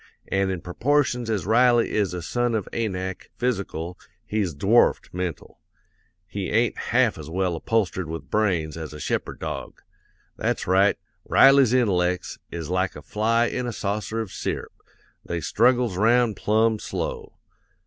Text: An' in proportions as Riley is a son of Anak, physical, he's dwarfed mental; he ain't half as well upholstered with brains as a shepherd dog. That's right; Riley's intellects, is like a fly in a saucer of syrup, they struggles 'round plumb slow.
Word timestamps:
An' 0.29 0.49
in 0.49 0.61
proportions 0.61 1.29
as 1.29 1.45
Riley 1.45 1.91
is 1.91 2.11
a 2.15 2.23
son 2.23 2.55
of 2.55 2.67
Anak, 2.73 3.29
physical, 3.37 3.99
he's 4.25 4.55
dwarfed 4.55 5.13
mental; 5.13 5.59
he 6.25 6.49
ain't 6.49 6.75
half 6.75 7.19
as 7.19 7.29
well 7.29 7.55
upholstered 7.55 8.07
with 8.09 8.31
brains 8.31 8.75
as 8.77 8.93
a 8.93 8.99
shepherd 8.99 9.37
dog. 9.39 9.83
That's 10.37 10.65
right; 10.65 10.97
Riley's 11.25 11.71
intellects, 11.71 12.39
is 12.49 12.67
like 12.67 12.95
a 12.95 13.03
fly 13.03 13.45
in 13.45 13.67
a 13.67 13.71
saucer 13.71 14.19
of 14.21 14.31
syrup, 14.31 14.73
they 15.23 15.39
struggles 15.39 15.95
'round 15.97 16.35
plumb 16.35 16.79
slow. 16.79 17.35